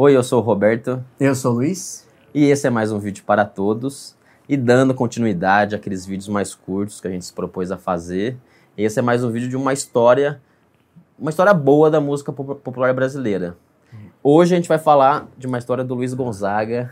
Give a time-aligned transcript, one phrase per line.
[0.00, 2.06] Oi, eu sou o Roberto Eu sou o Luiz.
[2.32, 4.16] e esse é mais um vídeo para todos.
[4.48, 8.36] E dando continuidade àqueles vídeos mais curtos que a gente se propôs a fazer,
[8.76, 10.40] esse é mais um vídeo de uma história,
[11.18, 13.56] uma história boa da música po- popular brasileira.
[14.22, 16.90] Hoje a gente vai falar de uma história do Luiz Gonzaga,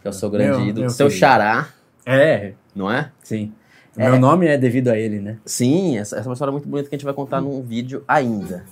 [0.00, 1.18] que é o seu grande Meu- ídolo, meu seu querido.
[1.26, 1.68] xará,
[2.04, 3.10] É, não é?
[3.22, 3.52] sim.
[3.96, 4.10] É.
[4.10, 5.38] Meu nome é devido a ele, né?
[5.44, 8.04] Sim, essa, essa é uma história muito bonita que a gente vai contar num vídeo
[8.06, 8.66] ainda.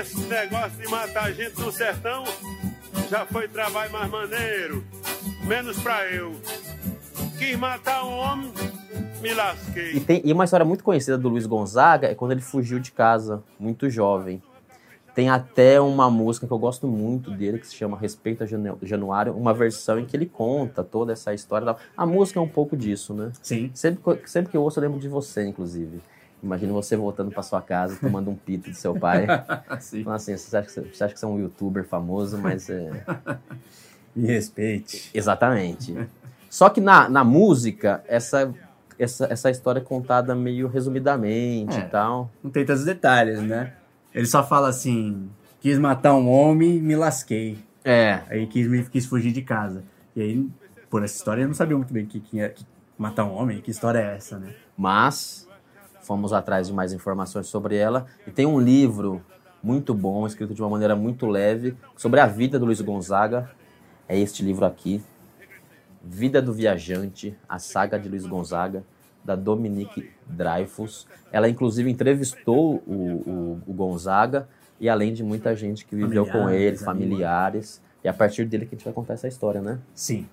[0.00, 2.24] Esse negócio de matar gente no sertão
[3.14, 4.84] já foi trabalho mais maneiro.
[5.46, 6.32] Menos pra eu.
[7.38, 8.52] Quis matar um homem,
[9.22, 10.00] me E, lasquei.
[10.00, 13.40] tem, e uma história muito conhecida do Luiz Gonzaga é quando ele fugiu de casa,
[13.58, 14.42] muito jovem.
[15.14, 19.32] Tem até uma música que eu gosto muito dele, que se chama Respeita Janu- Januário,
[19.36, 21.64] uma versão em que ele conta toda essa história.
[21.64, 23.30] da- A música é um pouco disso, né?
[23.40, 23.70] Sim.
[23.74, 26.00] Sempre, que- sempre que eu ouço, eu lembro de você, inclusive.
[26.44, 29.26] Imagina você voltando pra sua casa, tomando um pito do seu pai.
[29.80, 30.04] Sim.
[30.04, 32.90] Falando assim, você acha, que você, acha que você é um youtuber famoso, mas é...
[34.14, 35.10] Me respeite.
[35.14, 35.96] Exatamente.
[36.50, 38.54] Só que na, na música, essa,
[38.98, 41.80] essa, essa história é contada meio resumidamente É.
[41.80, 42.30] e tal.
[42.42, 43.72] Não tem tantos detalhes, né?
[44.14, 45.28] Ele só fala assim:
[45.60, 47.58] quis matar um homem, me lasquei.
[47.84, 48.20] É.
[48.28, 49.82] Aí quis, me, quis fugir de casa.
[50.14, 50.48] E aí,
[50.88, 52.64] por essa história, eu não sabia muito bem que, que, que
[52.96, 54.54] matar um homem, que história é essa, né?
[54.76, 55.48] Mas
[56.04, 58.06] fomos atrás de mais informações sobre ela.
[58.26, 59.20] E tem um livro
[59.62, 63.50] muito bom, escrito de uma maneira muito leve, sobre a vida do Luiz Gonzaga.
[64.08, 65.02] É este livro aqui.
[66.02, 68.84] Vida do Viajante, a saga de Luiz Gonzaga,
[69.24, 71.06] da Dominique Dreyfus.
[71.32, 74.46] Ela, inclusive, entrevistou o, o- o Gonzaga
[74.78, 77.80] e além de muita gente que viveu com ele, familiares.
[78.04, 79.78] E a partir dele que a gente vai contar essa história, né?
[79.94, 80.28] Sim.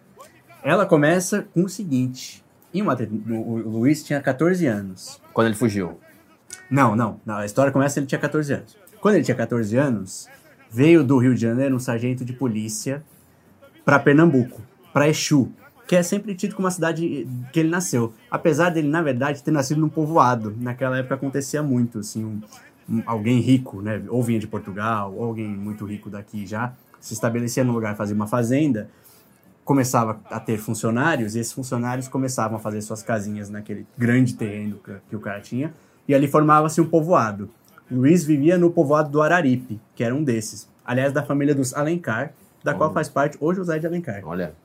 [0.61, 5.22] Ela começa com o seguinte: em uma, o Luiz tinha 14 anos.
[5.33, 6.00] Quando ele fugiu.
[6.69, 7.36] Não, não, não.
[7.38, 8.77] A história começa ele tinha 14 anos.
[9.02, 10.27] Quando ele tinha 14 anos,
[10.72, 13.03] veio do Rio de Janeiro um sargento de polícia
[13.83, 14.61] para Pernambuco,
[14.94, 15.52] para Exu,
[15.88, 18.14] que é sempre tido como uma cidade que ele nasceu.
[18.30, 20.55] Apesar dele, na verdade, ter nascido num povoado.
[20.59, 22.42] Naquela época acontecia muito, assim, um-
[22.89, 24.02] um- alguém rico, né?
[24.08, 28.15] Ou vinha de Portugal, ou alguém muito rico daqui já, se estabelecia no lugar, fazia
[28.15, 28.89] uma fazenda,
[29.64, 34.80] começava a ter funcionários, e esses funcionários começavam a fazer suas casinhas naquele grande terreno
[35.10, 35.73] que, o cara tinha,
[36.08, 37.49] e ali formava-se um povoado.
[37.89, 40.67] Luiz vivia no povoado do Araripe, que era um desses.
[40.86, 42.33] Aliás, da família dos Alencar,
[42.64, 42.94] da qual Olha.
[42.94, 44.21] faz parte o José de Alencar.
[44.23, 44.55] Olha,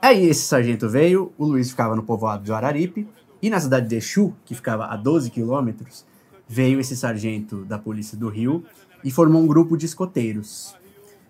[0.00, 3.08] Aí esse sargento veio, o Luiz ficava no povoado de Araripe,
[3.42, 6.06] e na cidade de Exu, que ficava a 12 quilômetros,
[6.46, 8.64] veio esse sargento da polícia do Rio
[9.02, 10.76] e formou um grupo de escoteiros.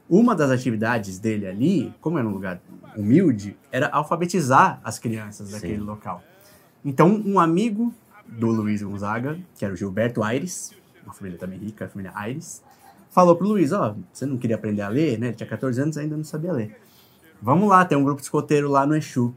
[0.08, 2.60] Uma das atividades dele ali, como era um lugar
[2.96, 5.84] humilde, era alfabetizar as crianças daquele Sim.
[5.84, 6.22] local.
[6.84, 7.92] Então, um amigo
[8.26, 10.72] do Luiz Gonzaga, que era o Gilberto Aires,
[11.04, 12.62] uma família também rica, a família Aires,
[13.10, 15.28] falou pro Luiz, ó, você não queria aprender a ler, né?
[15.28, 16.76] Ele tinha 14 anos e ainda não sabia ler.
[17.40, 19.34] Vamos lá, tem um grupo de escoteiro lá no Exu.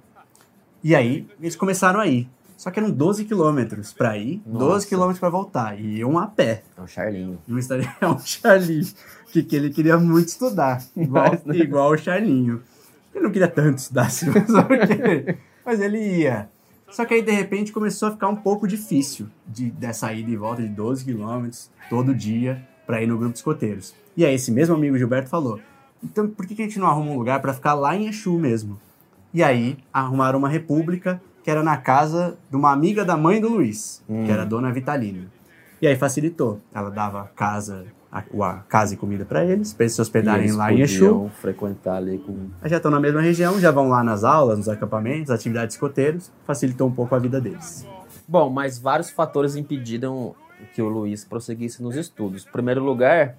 [0.84, 2.30] E aí, eles começaram a ir.
[2.62, 4.66] Só que eram 12 quilômetros pra ir, Nossa.
[4.68, 5.82] 12 quilômetros pra voltar.
[5.82, 6.62] E iam a pé.
[6.78, 7.40] é o Charlinho.
[7.48, 8.88] Não estaria é um Charlie,
[9.32, 10.80] que, que ele queria muito estudar.
[10.96, 12.62] Igual, Mas, igual o Charlinho.
[13.16, 14.28] Ele não queria tanto estudar assim,
[15.66, 16.50] mas, ele ia.
[16.92, 20.36] Só que aí, de repente, começou a ficar um pouco difícil de, dessa ida e
[20.36, 23.96] volta de 12 quilômetros todo dia pra ir no grupo de escoteiros.
[24.16, 25.60] E aí, esse mesmo amigo Gilberto falou:
[26.04, 28.38] então por que, que a gente não arruma um lugar pra ficar lá em Exu
[28.38, 28.80] mesmo?
[29.34, 33.50] E aí, arrumaram uma república que era na casa de uma amiga da mãe do
[33.50, 34.26] Luiz, Hum.
[34.26, 35.28] que era a dona Vitalina.
[35.82, 36.60] E aí facilitou.
[36.74, 40.56] Ela dava casa, a, a casa e comida pra eles, pra eles se hospedarem eles
[40.56, 41.32] lá em Exu.
[41.42, 44.70] frequentar ali com Aí já estão na mesma região, já vão lá nas aulas, nos
[44.70, 47.86] acampamentos, atividades escoteiros, facilitou um pouco a vida deles.
[48.28, 50.36] Bom, mas vários fatores impediram
[50.76, 52.46] que o Luiz prosseguisse nos estudos.
[52.48, 53.36] Em primeiro lugar,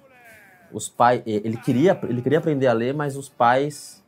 [0.72, 4.01] os pais, ele queria, ele queria aprender a ler, mas os pais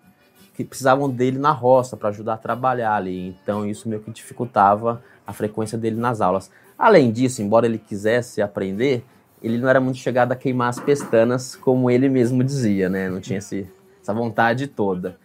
[0.55, 3.37] que precisavam dele na roça para ajudar a trabalhar ali.
[3.43, 6.51] Então isso meio que dificultava a frequência dele nas aulas.
[6.79, 9.05] Além disso, embora ele quisesse aprender,
[9.43, 13.11] ele não era muito chegado a queimar as pestanas, como ele mesmo dizia, né?
[13.11, 13.69] Não tinha esse,
[14.01, 15.19] essa vontade toda.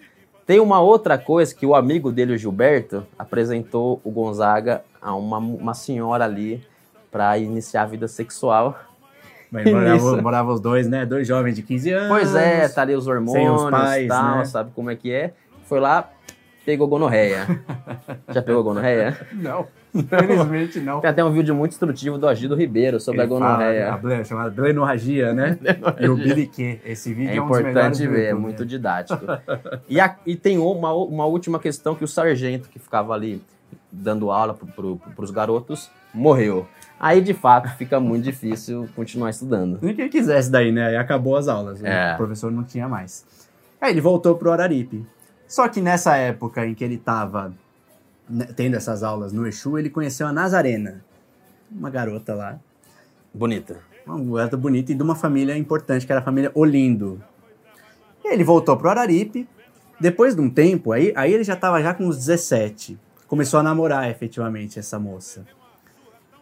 [0.46, 5.38] Tem uma outra coisa que o amigo dele, o Gilberto, apresentou o Gonzaga a uma,
[5.38, 6.66] uma senhora ali
[7.12, 8.78] para iniciar a vida sexual.
[9.52, 9.76] Mas Isso.
[9.76, 11.06] moravam morava os dois, né?
[11.06, 12.08] Dois jovens de 15 anos.
[12.10, 14.46] Pois é, tá ali os hormônios os pais, tal, né?
[14.46, 15.34] sabe como é que é.
[15.66, 16.10] Foi lá,
[16.66, 17.48] pegou gonorreia.
[18.30, 19.18] Já pegou gonorreia?
[19.34, 21.00] Não, infelizmente não.
[21.02, 23.94] Tem até um vídeo muito instrutivo do Agido Ribeiro sobre Ele a fala, gonorreia.
[23.94, 25.58] a ble- chamada blenorragia, né?
[26.00, 26.80] e o biliquê.
[26.86, 28.66] Esse vídeo É é, um importante ver, é muito né?
[28.68, 29.26] didático.
[29.90, 33.42] E, a- e tem uma, uma última questão que o sargento que ficava ali
[33.92, 36.68] dando aula para os garotos morreu.
[37.00, 39.80] Aí, de fato, fica muito difícil continuar estudando.
[39.82, 40.88] Ele quisesse daí, né?
[40.88, 41.82] Aí acabou as aulas.
[41.84, 42.14] É.
[42.14, 43.26] O professor não tinha mais.
[43.80, 45.06] Aí ele voltou pro Araripe.
[45.48, 47.54] Só que nessa época em que ele estava
[48.56, 51.04] tendo essas aulas no Exu, ele conheceu a Nazarena,
[51.72, 52.60] uma garota lá,
[53.34, 53.78] Bonita.
[54.06, 57.24] uma garota bonita e de uma família importante, que era a família Olindo.
[58.24, 59.48] E ele voltou pro Araripe.
[60.00, 62.98] Depois de um tempo, aí, aí ele já estava já com uns 17.
[63.28, 65.46] Começou a namorar efetivamente essa moça.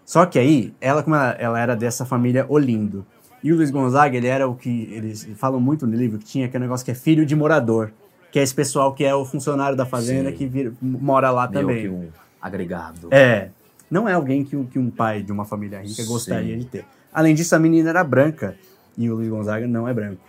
[0.07, 3.05] Só que aí, ela, como ela, ela era dessa família Olindo.
[3.43, 6.47] E o Luiz Gonzaga, ele era o que eles falam muito no livro que tinha,
[6.47, 7.91] que é um negócio que é filho de morador.
[8.31, 10.37] Que é esse pessoal que é o funcionário da fazenda Sim.
[10.37, 11.81] que vira- mora lá Meio também.
[11.81, 12.07] que um
[12.41, 13.09] agregado.
[13.11, 13.49] É.
[13.91, 16.05] Não é alguém que, um- que um pai de uma família rica Sim.
[16.07, 16.85] gostaria de ter.
[17.13, 18.55] Além disso, a menina era branca.
[18.97, 20.21] E o Luiz Gonzaga não é branco.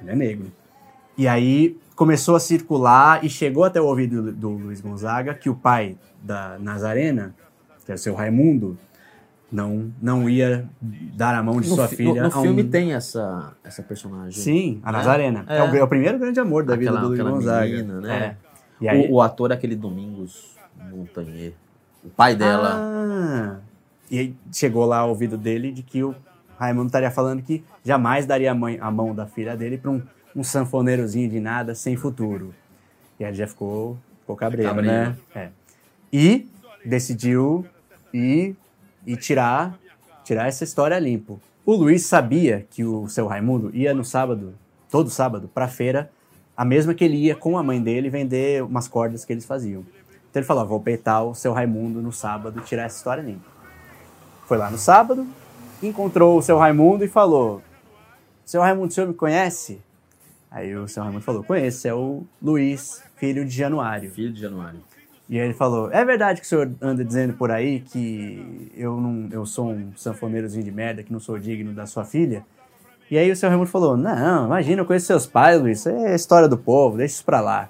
[0.00, 0.46] Ele é negro.
[1.16, 5.48] E aí começou a circular e chegou até o ouvido do, do Luiz Gonzaga que
[5.48, 7.34] o pai da Nazarena,
[7.84, 8.76] que era o seu Raimundo,
[9.52, 10.66] não, não ia
[11.14, 13.52] dar a mão de No, sua fi- filha no, no a um- filme tem essa,
[13.62, 14.32] essa personagem.
[14.42, 14.98] Sim, a né?
[14.98, 15.44] Nazarena.
[15.46, 15.62] É, É.
[15.62, 17.66] o, é o primeiro grande amor da vida Aquela- do Luiz Gonzaga.
[17.70, 18.16] menina, né?
[18.16, 18.36] É.
[18.80, 20.56] E aí, O, o ator é aquele Domingos
[20.90, 21.52] Montagnier.
[22.04, 22.70] O pai dela.
[22.74, 23.56] Ah,
[24.10, 26.14] e aí chegou lá ao ouvido dele de que o
[26.58, 30.02] Raimundo estaria falando que jamais daria a, mãe- a mão da filha dele para um,
[30.34, 32.52] um sanfoneirozinho de nada sem futuro.
[33.20, 35.10] E aí ele já ficou, ficou cabreiro, Cabreiro.
[35.10, 35.16] né?
[35.34, 35.48] É.
[36.12, 36.48] E
[36.84, 37.64] decidiu
[38.12, 38.56] ir
[39.06, 39.78] e tirar,
[40.24, 41.40] tirar essa história limpo.
[41.64, 44.54] O Luiz sabia que o seu Raimundo ia no sábado,
[44.90, 46.10] todo sábado, para feira,
[46.56, 49.84] a mesma que ele ia com a mãe dele vender umas cordas que eles faziam.
[50.30, 53.22] Então ele falou: "Ó, vou peitar o seu Raimundo no sábado e tirar essa história
[53.22, 53.50] limpa.
[54.46, 55.26] Foi lá no sábado,
[55.82, 57.62] encontrou o seu Raimundo e falou:
[58.44, 59.80] Seu Raimundo, o senhor me conhece?
[60.50, 64.10] Aí o seu Raimundo falou: Conheço, é o Luiz, filho de Januário.
[64.10, 64.80] Filho de Januário.
[65.28, 69.00] E aí ele falou: É verdade que o senhor anda dizendo por aí que eu
[69.00, 72.44] não eu sou um sanfoneirozinho de merda, que não sou digno da sua filha?
[73.10, 76.12] E aí o seu Raimundo falou: Não, imagina, eu conheço seus pais, Luiz, isso é
[76.12, 77.68] a história do povo, deixa isso pra lá.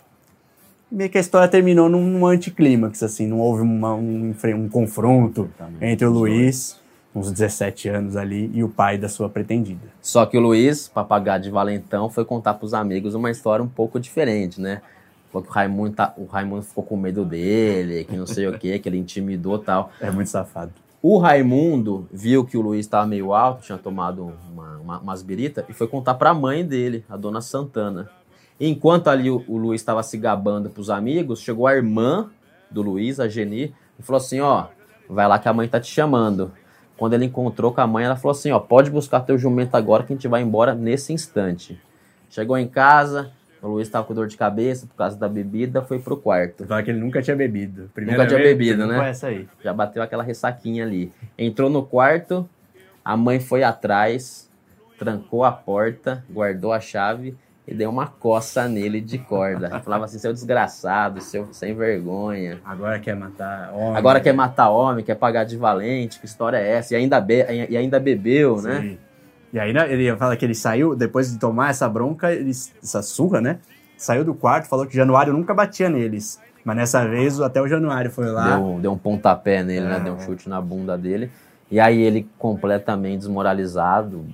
[0.90, 4.69] E meio que a história terminou num, num anticlímax, assim, não houve uma- um, um
[4.69, 5.48] confronto
[5.81, 6.81] entre o Luiz,
[7.14, 9.81] uns 17 anos ali, e o pai da sua pretendida.
[10.00, 13.98] Só que o Luiz, papagaio de valentão, foi contar pros amigos uma história um pouco
[13.98, 14.81] diferente, né?
[15.32, 18.58] Falou que o Raimundo, tá- o Raimundo ficou com medo dele, que não sei o
[18.58, 19.90] que, que ele intimidou e tal.
[20.00, 20.73] É muito safado.
[21.00, 25.64] O Raimundo viu que o Luiz estava meio alto, tinha tomado uma, uma, umas birita,
[25.69, 28.08] e foi contar pra mãe dele, a dona Santana.
[28.61, 32.31] Enquanto ali o, o Luiz estava se gabando pros amigos, chegou a irmã
[32.70, 34.67] do Luiz, a Geni, e falou assim: Ó,
[35.08, 36.52] vai lá que a mãe tá te chamando.
[36.96, 40.05] Quando ele encontrou com a mãe, ela falou assim: Ó, pode buscar teu jumento agora
[40.05, 41.81] que a gente vai embora nesse instante.
[42.31, 43.32] Chegou em casa,
[43.62, 46.67] o Luiz estava com dor de cabeça por causa da bebida, foi pro quarto.
[46.67, 47.88] Fala que ele nunca tinha bebido.
[47.97, 49.11] Nunca tinha bebido, né?
[49.11, 49.49] Essa aí.
[49.62, 51.12] Já bateu aquela ressaquinha ali.
[51.38, 52.49] Entrou no quarto,
[53.05, 54.50] a mãe foi atrás,
[54.99, 57.37] trancou a porta, guardou a chave
[57.67, 59.79] e deu uma coça nele de corda.
[59.81, 62.61] Falava assim, seu desgraçado, seu sem vergonha.
[62.65, 63.97] Agora quer matar homem.
[63.97, 66.94] Agora quer matar homem, quer pagar de valente, que história é essa?
[66.94, 68.99] E ainda, be e ainda bebeu, né?
[69.52, 72.50] E aí né, ele fala que ele saiu, depois de tomar essa bronca, ele,
[72.82, 73.58] essa surra, né?
[73.96, 76.40] Saiu do quarto, falou que Januário nunca batia neles.
[76.64, 78.56] Mas nessa vez até o Januário foi lá.
[78.56, 79.96] Deu, deu um pontapé nele, né?
[79.96, 80.00] É.
[80.00, 81.31] Deu um chute na bunda dele.
[81.70, 84.25] E aí ele, completamente desmoralizado,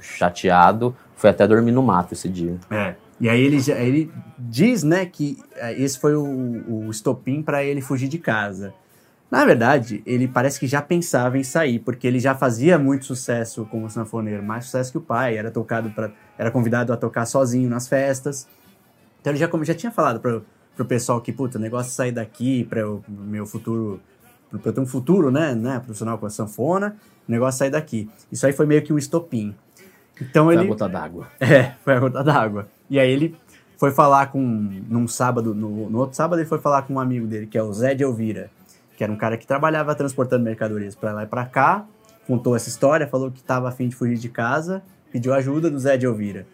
[0.00, 2.56] chateado, foi até dormir no mato esse dia.
[2.70, 2.94] É.
[3.20, 6.24] E aí ele, já- ele diz, né, que é, esse foi o,
[6.86, 8.72] o estopim para ele fugir de casa.
[9.30, 13.66] Na verdade, ele parece que já pensava em sair, porque ele já fazia muito sucesso
[13.70, 17.68] como sanfoneiro, mais sucesso que o pai, era tocado para era convidado a tocar sozinho
[17.68, 18.48] nas festas.
[19.20, 20.44] Então ele já, como já tinha falado pro,
[20.74, 24.00] pro pessoal que, puta, o negócio é sair daqui para o meu futuro,
[24.50, 26.96] pra eu ter um futuro, né, né, profissional com a sanfona,
[27.28, 28.08] o negócio é sair daqui.
[28.32, 29.54] Isso aí foi meio que um estopim.
[30.20, 31.28] Então Foi ele a gota d'água.
[31.38, 32.68] é, foi a gota d'água.
[32.88, 33.36] E aí ele
[33.76, 34.40] foi falar com.
[34.40, 37.62] Num sábado, no, no outro sábado, ele foi falar com um amigo dele, que é
[37.62, 38.50] o Zé de Elvira,
[38.98, 41.86] que era um cara que trabalhava transportando mercadorias pra lá e pra cá,
[42.26, 45.96] contou essa história, falou que tava afim de fugir de casa, pediu ajuda do Zé
[45.96, 46.48] de Elvira.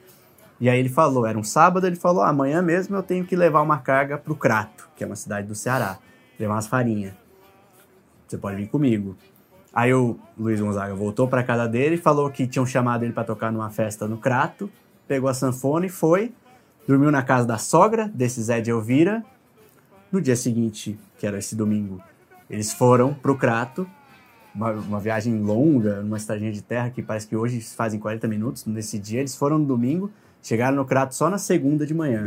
[0.60, 3.34] E aí ele falou, era um sábado, ele falou: "Ah, amanhã mesmo eu tenho que
[3.34, 5.98] levar uma carga pro Crato, que é uma cidade do Ceará,
[6.38, 7.14] levar umas farinhas.
[8.28, 9.16] Você pode vir comigo.
[9.72, 13.50] Aí o Luiz Gonzaga voltou pra casa dele, falou que tinham chamado ele pra tocar
[13.50, 14.70] numa festa no Crato,
[15.08, 16.34] pegou a sanfona e foi,
[16.86, 19.24] dormiu na casa da sogra desse Zé de Elvira.
[20.12, 22.02] No dia seguinte, que era esse domingo,
[22.54, 23.86] eles foram pro Crato,
[24.54, 28.64] uma, uma viagem longa, numa estradinha de terra que parece que hoje fazem 40 minutos.
[28.66, 30.10] Nesse dia, eles foram no domingo,
[30.42, 32.22] chegaram no Crato só na segunda de manhã.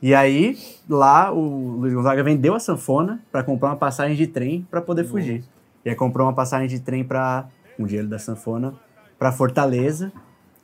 [0.00, 0.56] E aí,
[0.88, 5.04] lá, o Luiz Gonzaga vendeu a sanfona para comprar uma passagem de trem para poder
[5.04, 5.42] fugir.
[5.84, 7.46] E aí comprou uma passagem de trem para
[7.78, 8.74] um dinheiro da sanfona
[9.18, 10.12] para Fortaleza.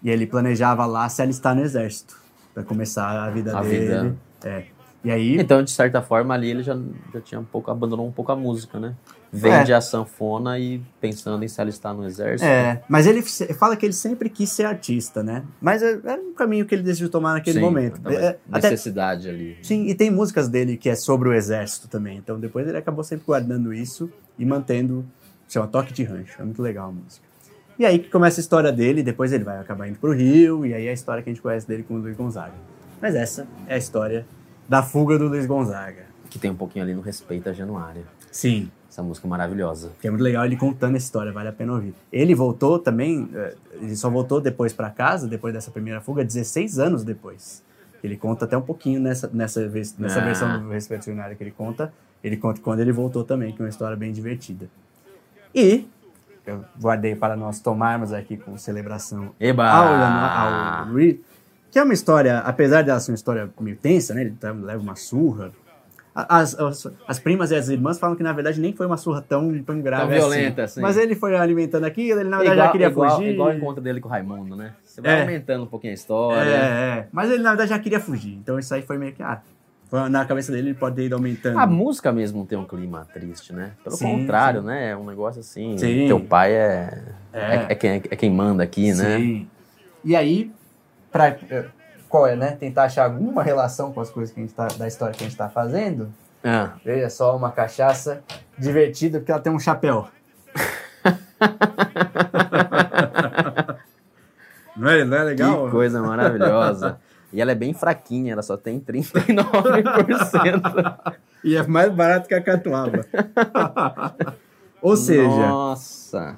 [0.02, 2.18] E ele planejava lá se alistar no exército,
[2.54, 3.78] Pra começar a vida A dele.
[3.80, 4.16] vida.
[4.44, 4.64] É.
[5.02, 6.76] E aí, Então, de certa forma, ali ele já,
[7.12, 8.94] já tinha um pouco, abandonou um pouco a música, né?
[9.32, 9.74] Vende É.
[9.76, 12.44] a sanfona e pensando em se alistar no exército.
[12.50, 15.44] É, mas ele fala que ele sempre quis ser artista, né?
[15.60, 18.00] Mas é- era um caminho que ele decidiu tomar naquele Sim, momento.
[18.10, 19.56] É, até, necessidade ali.
[19.62, 22.18] sim, e tem músicas dele que é sobre o exército também.
[22.18, 25.04] Então depois ele acabou sempre guardando isso e mantendo,
[25.48, 26.42] chama Toque de Rancho.
[26.42, 27.24] É muito legal a música.
[27.78, 30.74] E aí que começa a história dele, depois ele vai acabar indo pro Rio, e
[30.74, 32.52] aí é a história que a gente conhece dele com o Luiz Gonzaga.
[33.00, 34.26] Mas essa é a história
[34.70, 36.04] da fuga do Luiz Gonzaga.
[36.30, 38.04] Que tem um pouquinho ali no Respeito a Januária.
[38.30, 39.90] Sim, Essa música maravilhosa.
[40.00, 41.92] Que é muito legal ele contando essa história, vale a pena ouvir.
[42.12, 46.78] Ele voltou também, eh, ele só voltou depois pra casa, depois dessa primeira fuga, 16
[46.78, 47.62] anos depois.
[48.02, 49.60] Ele conta até um pouquinho nessa, nessa,
[49.98, 50.24] nessa Ah.
[50.24, 51.92] versão do Respeito Jornário que ele conta.
[52.22, 54.68] Ele conta quando ele voltou também, que é uma história bem divertida.
[55.54, 55.86] E
[56.46, 59.68] eu guardei para nós tomarmos aqui com celebração Eba!
[59.68, 61.16] ao, ao Luiz,
[61.70, 64.22] que é uma história, apesar de ela ser uma história meio tensa, né?
[64.22, 65.52] Ele tá- leva uma surra.
[66.12, 69.22] As, as, as primas e as irmãs falam que na verdade nem foi uma surra
[69.26, 70.80] tão, tão grave Tão violenta, assim.
[70.80, 73.30] Mas ele foi alimentando aquilo, ele na verdade igual, já queria igual, fugir.
[73.32, 74.72] igual o encontro dele com o Raimundo, né?
[74.84, 75.20] Você vai É.
[75.22, 76.50] aumentando um pouquinho a história.
[76.50, 77.06] É, é.
[77.12, 78.34] Mas ele na verdade já queria fugir.
[78.34, 79.22] Então isso aí foi meio que.
[79.22, 79.40] Ah,
[79.88, 81.56] foi- na cabeça dele ele pode ido aumentando.
[81.58, 83.70] A música mesmo tem um clima triste, né?
[83.84, 84.66] Pelo Sim, contrário, sim.
[84.66, 84.90] né?
[84.90, 85.78] É um negócio assim.
[85.78, 86.08] Sim.
[86.08, 87.40] Teu pai é, É.
[87.40, 87.66] é.
[87.70, 89.16] é quem, é quem manda aqui, né?
[89.16, 89.48] Sim.
[90.04, 90.50] E aí,
[91.10, 91.66] pra, eh,
[92.08, 92.52] qual é, né?
[92.52, 95.26] Tentar achar alguma relação com as coisas que a gente tá, da história que a
[95.26, 96.12] gente tá fazendo.
[96.42, 98.22] Ah, Veja só, uma cachaça
[98.58, 100.08] divertida porque ela tem um chapéu.
[104.76, 105.66] não, é, não é legal?
[105.66, 106.98] que coisa maravilhosa.
[107.32, 111.14] E ela é bem fraquinha, ela só tem 39%.
[111.42, 113.02] E é mais barato que a catuaba.
[114.82, 116.36] Ou seja, Nossa.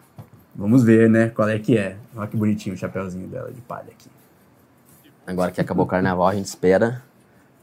[0.54, 1.28] vamos ver, né?
[1.30, 1.96] Qual é que é.
[2.14, 4.08] Olha que bonitinho o chapéuzinho dela de palha aqui.
[5.26, 7.02] Agora que acabou o carnaval, a gente espera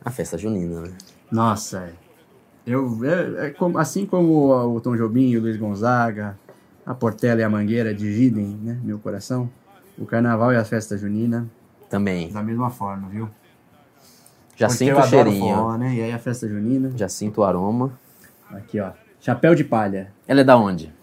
[0.03, 0.91] a festa junina, né?
[1.31, 1.93] Nossa, é.
[2.65, 6.37] Eu, é, é como- assim como o Tom Jobim, o Luiz Gonzaga,
[6.85, 9.49] a Portela e a Mangueira dividem né, meu coração,
[9.97, 11.47] o carnaval e a festa junina,
[11.89, 12.31] Também.
[12.31, 13.29] da mesma forma, viu?
[14.55, 15.55] Já Porque sinto o cheirinho.
[15.55, 15.95] forró, né?
[15.95, 17.91] E aí a festa junina, Já sinto o aroma.
[18.51, 20.11] aqui ó, chapéu de palha.
[20.27, 20.93] Ela é da onde?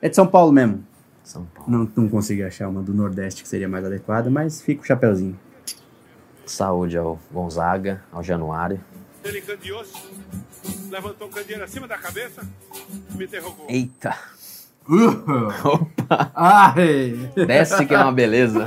[0.00, 0.84] É de São Paulo mesmo.
[1.22, 1.70] São Paulo.
[1.70, 5.38] Não, não consegui achar uma do Nordeste que seria mais adequada, mas fica o chapéuzinho.
[6.50, 8.80] Saúde ao Gonzaga, ao Januário.
[9.22, 9.42] Ele
[10.90, 12.42] levantou o candeeiro acima da cabeça
[13.10, 13.66] e me interrogou.
[13.68, 14.16] Eita!
[15.64, 16.32] Opa!
[16.34, 17.30] Ai!
[17.46, 18.66] Desce que é uma beleza.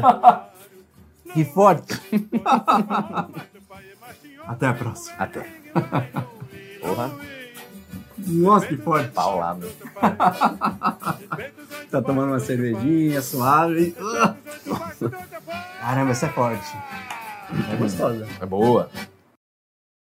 [1.33, 1.99] Que forte!
[4.47, 5.15] Até a próxima.
[5.17, 5.41] Até.
[6.81, 7.11] Porra,
[8.17, 9.09] Nossa, que forte!
[9.11, 9.67] paulada.
[11.91, 13.95] Tá tomando uma cervejinha suave.
[15.81, 16.77] Caramba, essa é forte.
[17.71, 18.27] É gostosa.
[18.39, 18.89] É boa.